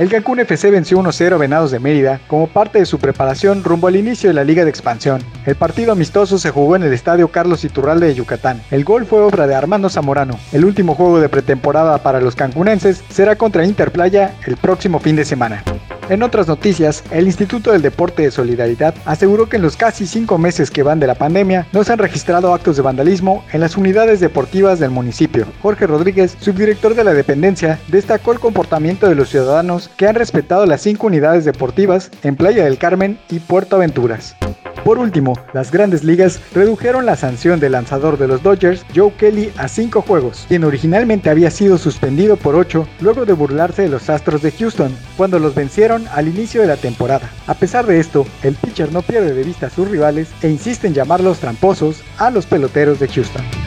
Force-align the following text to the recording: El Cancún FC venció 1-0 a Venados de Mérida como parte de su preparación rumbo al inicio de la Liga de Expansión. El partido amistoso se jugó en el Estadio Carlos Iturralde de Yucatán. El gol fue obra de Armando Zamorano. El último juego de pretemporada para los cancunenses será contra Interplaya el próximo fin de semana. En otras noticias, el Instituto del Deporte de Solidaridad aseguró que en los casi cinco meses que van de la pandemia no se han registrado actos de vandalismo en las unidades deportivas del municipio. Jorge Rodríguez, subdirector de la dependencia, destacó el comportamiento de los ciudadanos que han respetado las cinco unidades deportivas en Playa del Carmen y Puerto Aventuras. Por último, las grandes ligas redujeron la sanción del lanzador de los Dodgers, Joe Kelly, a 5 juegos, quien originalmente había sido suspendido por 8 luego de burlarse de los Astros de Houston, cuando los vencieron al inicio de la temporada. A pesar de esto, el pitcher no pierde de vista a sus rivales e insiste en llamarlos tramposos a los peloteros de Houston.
El 0.00 0.08
Cancún 0.08 0.40
FC 0.40 0.70
venció 0.70 0.98
1-0 0.98 1.34
a 1.34 1.36
Venados 1.36 1.70
de 1.70 1.78
Mérida 1.78 2.22
como 2.26 2.46
parte 2.46 2.78
de 2.78 2.86
su 2.86 2.98
preparación 2.98 3.62
rumbo 3.62 3.86
al 3.86 3.96
inicio 3.96 4.30
de 4.30 4.34
la 4.34 4.44
Liga 4.44 4.64
de 4.64 4.70
Expansión. 4.70 5.22
El 5.44 5.56
partido 5.56 5.92
amistoso 5.92 6.38
se 6.38 6.48
jugó 6.48 6.74
en 6.74 6.84
el 6.84 6.94
Estadio 6.94 7.28
Carlos 7.28 7.66
Iturralde 7.66 8.06
de 8.06 8.14
Yucatán. 8.14 8.62
El 8.70 8.84
gol 8.84 9.04
fue 9.04 9.20
obra 9.20 9.46
de 9.46 9.54
Armando 9.54 9.90
Zamorano. 9.90 10.38
El 10.52 10.64
último 10.64 10.94
juego 10.94 11.20
de 11.20 11.28
pretemporada 11.28 11.98
para 11.98 12.22
los 12.22 12.34
cancunenses 12.34 13.04
será 13.10 13.36
contra 13.36 13.66
Interplaya 13.66 14.34
el 14.46 14.56
próximo 14.56 15.00
fin 15.00 15.16
de 15.16 15.26
semana. 15.26 15.62
En 16.10 16.24
otras 16.24 16.48
noticias, 16.48 17.04
el 17.12 17.26
Instituto 17.26 17.70
del 17.70 17.82
Deporte 17.82 18.22
de 18.22 18.32
Solidaridad 18.32 18.96
aseguró 19.04 19.48
que 19.48 19.58
en 19.58 19.62
los 19.62 19.76
casi 19.76 20.08
cinco 20.08 20.38
meses 20.38 20.68
que 20.68 20.82
van 20.82 20.98
de 20.98 21.06
la 21.06 21.14
pandemia 21.14 21.68
no 21.72 21.84
se 21.84 21.92
han 21.92 22.00
registrado 22.00 22.52
actos 22.52 22.74
de 22.74 22.82
vandalismo 22.82 23.44
en 23.52 23.60
las 23.60 23.76
unidades 23.76 24.18
deportivas 24.18 24.80
del 24.80 24.90
municipio. 24.90 25.46
Jorge 25.62 25.86
Rodríguez, 25.86 26.36
subdirector 26.40 26.96
de 26.96 27.04
la 27.04 27.14
dependencia, 27.14 27.78
destacó 27.86 28.32
el 28.32 28.40
comportamiento 28.40 29.08
de 29.08 29.14
los 29.14 29.28
ciudadanos 29.28 29.88
que 29.96 30.08
han 30.08 30.16
respetado 30.16 30.66
las 30.66 30.80
cinco 30.80 31.06
unidades 31.06 31.44
deportivas 31.44 32.10
en 32.24 32.34
Playa 32.34 32.64
del 32.64 32.78
Carmen 32.78 33.16
y 33.30 33.38
Puerto 33.38 33.76
Aventuras. 33.76 34.34
Por 34.84 34.98
último, 34.98 35.34
las 35.52 35.70
grandes 35.70 36.04
ligas 36.04 36.40
redujeron 36.54 37.04
la 37.04 37.14
sanción 37.14 37.60
del 37.60 37.72
lanzador 37.72 38.18
de 38.18 38.26
los 38.26 38.42
Dodgers, 38.42 38.84
Joe 38.94 39.12
Kelly, 39.12 39.52
a 39.56 39.68
5 39.68 40.02
juegos, 40.02 40.46
quien 40.48 40.64
originalmente 40.64 41.28
había 41.28 41.50
sido 41.50 41.76
suspendido 41.76 42.36
por 42.36 42.54
8 42.54 42.88
luego 43.00 43.26
de 43.26 43.34
burlarse 43.34 43.82
de 43.82 43.88
los 43.88 44.08
Astros 44.08 44.42
de 44.42 44.52
Houston, 44.52 44.96
cuando 45.16 45.38
los 45.38 45.54
vencieron 45.54 46.06
al 46.14 46.28
inicio 46.28 46.62
de 46.62 46.68
la 46.68 46.76
temporada. 46.76 47.30
A 47.46 47.54
pesar 47.54 47.86
de 47.86 48.00
esto, 48.00 48.26
el 48.42 48.54
pitcher 48.54 48.92
no 48.92 49.02
pierde 49.02 49.34
de 49.34 49.44
vista 49.44 49.66
a 49.66 49.70
sus 49.70 49.88
rivales 49.88 50.28
e 50.42 50.48
insiste 50.48 50.86
en 50.86 50.94
llamarlos 50.94 51.40
tramposos 51.40 52.02
a 52.18 52.30
los 52.30 52.46
peloteros 52.46 52.98
de 52.98 53.08
Houston. 53.08 53.59